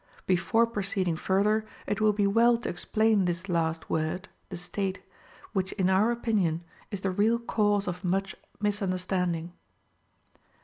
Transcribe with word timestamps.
Before 0.25 0.65
proceeding 0.65 1.15
further, 1.15 1.63
it 1.85 2.01
will 2.01 2.11
be 2.11 2.25
well 2.25 2.57
to 2.57 2.67
explain 2.69 3.25
this 3.25 3.47
last 3.47 3.87
word 3.87 4.29
(the 4.49 4.57
State) 4.57 5.03
which, 5.53 5.73
in 5.73 5.91
our 5.91 6.09
opinion, 6.09 6.63
is 6.89 7.01
the 7.01 7.11
real 7.11 7.37
cause 7.37 7.87
of 7.87 8.03
much 8.03 8.35
misunderstanding. 8.59 9.53